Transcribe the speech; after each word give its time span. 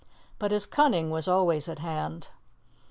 But 0.39 0.49
his 0.49 0.65
cunning 0.65 1.11
was 1.11 1.27
always 1.27 1.69
at 1.69 1.77
hand. 1.77 2.29